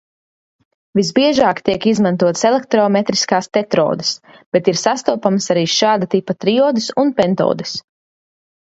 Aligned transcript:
Visbiežāk 0.99 1.61
tiek 1.69 1.85
izmantotas 1.91 2.47
elektrometriskās 2.51 3.51
tetrodes, 3.59 4.15
bet 4.57 4.73
ir 4.75 4.83
sastopamas 4.87 5.55
arī 5.57 5.69
šāda 5.79 6.11
tipa 6.17 6.39
triodes 6.47 6.91
un 7.07 7.15
pentodes. 7.23 7.79